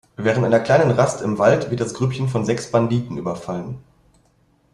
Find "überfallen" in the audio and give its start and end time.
3.19-3.77